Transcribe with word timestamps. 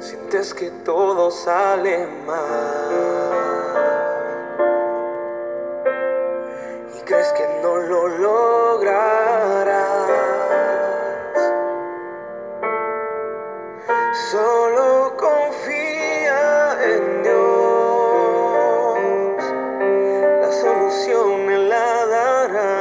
Sientes 0.00 0.54
que 0.54 0.70
todo 0.84 1.30
sale 1.30 2.08
mal 2.26 3.27
Él 21.26 21.68
la 21.68 22.06
dará. 22.06 22.78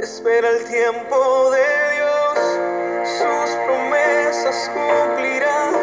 Espera 0.00 0.48
el 0.50 0.64
tiempo 0.64 1.50
de 1.52 1.66
Dios, 1.94 2.38
sus 3.04 3.50
promesas 3.64 4.70
cumplirá. 4.74 5.81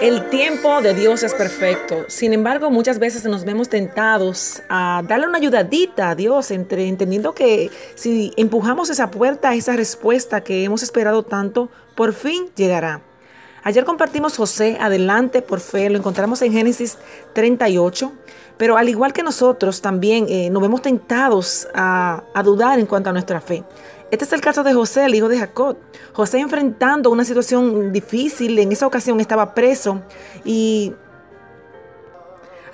El 0.00 0.28
tiempo 0.28 0.82
de 0.82 0.92
Dios 0.92 1.22
es 1.22 1.32
perfecto. 1.32 2.04
Sin 2.08 2.34
embargo, 2.34 2.70
muchas 2.70 2.98
veces 2.98 3.24
nos 3.24 3.44
vemos 3.44 3.70
tentados 3.70 4.62
a 4.68 5.02
darle 5.08 5.26
una 5.26 5.38
ayudadita 5.38 6.10
a 6.10 6.14
Dios, 6.14 6.50
entre, 6.50 6.86
entendiendo 6.86 7.34
que 7.34 7.70
si 7.94 8.30
empujamos 8.36 8.90
esa 8.90 9.10
puerta, 9.10 9.54
esa 9.54 9.74
respuesta 9.74 10.42
que 10.42 10.64
hemos 10.64 10.82
esperado 10.82 11.22
tanto, 11.22 11.70
por 11.94 12.12
fin 12.12 12.50
llegará. 12.56 13.05
Ayer 13.66 13.84
compartimos 13.84 14.36
José, 14.36 14.78
adelante 14.80 15.42
por 15.42 15.58
fe, 15.58 15.90
lo 15.90 15.98
encontramos 15.98 16.40
en 16.40 16.52
Génesis 16.52 16.98
38, 17.32 18.12
pero 18.56 18.76
al 18.76 18.88
igual 18.88 19.12
que 19.12 19.24
nosotros 19.24 19.80
también 19.80 20.26
eh, 20.28 20.50
nos 20.50 20.62
vemos 20.62 20.82
tentados 20.82 21.66
a, 21.74 22.22
a 22.32 22.42
dudar 22.44 22.78
en 22.78 22.86
cuanto 22.86 23.10
a 23.10 23.12
nuestra 23.12 23.40
fe. 23.40 23.64
Este 24.12 24.24
es 24.24 24.32
el 24.32 24.40
caso 24.40 24.62
de 24.62 24.72
José, 24.72 25.06
el 25.06 25.16
hijo 25.16 25.28
de 25.28 25.40
Jacob. 25.40 25.78
José 26.12 26.38
enfrentando 26.38 27.10
una 27.10 27.24
situación 27.24 27.92
difícil, 27.92 28.56
en 28.60 28.70
esa 28.70 28.86
ocasión 28.86 29.18
estaba 29.18 29.52
preso 29.52 30.00
y 30.44 30.92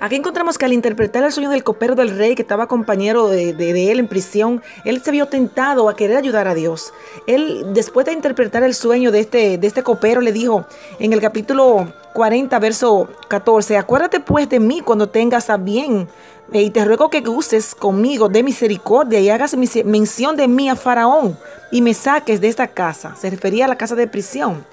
Aquí 0.03 0.17
encontramos 0.17 0.57
que 0.57 0.65
al 0.65 0.73
interpretar 0.73 1.23
el 1.23 1.31
sueño 1.31 1.49
del 1.49 1.63
copero 1.63 1.95
del 1.95 2.17
rey 2.17 2.35
que 2.35 2.41
estaba 2.41 2.67
compañero 2.67 3.29
de, 3.29 3.51
él 3.89 3.99
en 3.99 4.09
prisión, 4.09 4.61
él 4.83 5.01
se 5.01 5.11
vio 5.11 5.27
tentado 5.27 5.87
a 5.87 5.95
querer 5.95 6.17
ayudar 6.17 6.45
a 6.49 6.53
Dios. 6.53 6.93
Él, 7.25 7.67
después 7.73 8.05
de 8.05 8.11
interpretar 8.11 8.63
el 8.63 8.73
sueño 8.73 9.13
de 9.13 9.21
este, 9.21 9.57
de 9.57 9.65
este 9.65 9.81
copero, 9.81 10.19
le 10.19 10.33
dijo 10.33 10.65
en 10.99 11.13
el 11.13 11.21
capítulo 11.21 11.93
40, 12.15 12.59
verso 12.59 13.07
14, 13.29 13.77
acuérdate 13.77 14.19
pues 14.19 14.49
de 14.49 14.59
mí 14.59 14.81
cuando 14.81 15.07
tengas 15.07 15.49
a 15.49 15.55
bien 15.55 16.09
eh, 16.51 16.63
y 16.63 16.69
te 16.69 16.83
ruego 16.83 17.09
que 17.09 17.23
uses 17.25 17.73
conmigo 17.73 18.27
de 18.27 18.43
misericordia 18.43 19.21
y 19.21 19.29
hagas 19.29 19.55
mención 19.85 20.35
de 20.35 20.49
mí 20.49 20.67
a 20.67 20.75
Faraón 20.75 21.37
y 21.71 21.81
me 21.81 21.93
saques 21.93 22.41
de 22.41 22.49
esta 22.49 22.67
casa. 22.67 23.15
Se 23.15 23.29
refería 23.29 23.63
a 23.63 23.69
la 23.69 23.77
casa 23.77 23.95
de 23.95 24.05
prisión. 24.05 24.65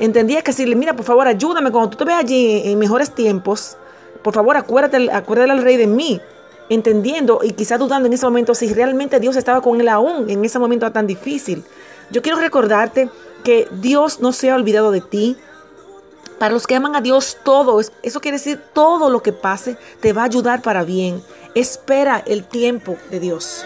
Entendía 0.00 0.42
que 0.42 0.50
decirle, 0.50 0.74
mira, 0.74 0.96
por 0.96 1.04
favor, 1.04 1.28
ayúdame 1.28 1.70
cuando 1.70 1.90
tú 1.90 1.98
te 1.98 2.04
veas 2.04 2.18
allí 2.18 2.62
en 2.64 2.80
mejores 2.80 3.14
tiempos. 3.14 3.76
Por 4.22 4.34
favor, 4.34 4.56
acuérdate, 4.56 5.10
acuérdate 5.12 5.50
al 5.50 5.62
rey 5.62 5.76
de 5.76 5.86
mí. 5.86 6.20
Entendiendo 6.68 7.40
y 7.42 7.52
quizás 7.52 7.78
dudando 7.78 8.06
en 8.06 8.12
ese 8.12 8.24
momento 8.24 8.54
si 8.54 8.72
realmente 8.72 9.20
Dios 9.20 9.36
estaba 9.36 9.60
con 9.60 9.80
él 9.80 9.88
aún 9.88 10.30
en 10.30 10.44
ese 10.44 10.58
momento 10.58 10.90
tan 10.92 11.06
difícil. 11.06 11.64
Yo 12.10 12.22
quiero 12.22 12.38
recordarte 12.38 13.10
que 13.44 13.68
Dios 13.80 14.20
no 14.20 14.32
se 14.32 14.50
ha 14.50 14.54
olvidado 14.54 14.90
de 14.90 15.00
ti. 15.00 15.36
Para 16.38 16.54
los 16.54 16.66
que 16.66 16.74
aman 16.76 16.96
a 16.96 17.00
Dios, 17.00 17.36
todo, 17.44 17.78
es- 17.80 17.92
eso 18.02 18.20
quiere 18.20 18.38
decir 18.38 18.60
todo 18.72 19.10
lo 19.10 19.22
que 19.22 19.32
pase 19.32 19.76
te 20.00 20.12
va 20.12 20.22
a 20.22 20.26
ayudar 20.26 20.62
para 20.62 20.82
bien. 20.84 21.22
Espera 21.54 22.22
el 22.26 22.44
tiempo 22.44 22.96
de 23.10 23.20
Dios. 23.20 23.64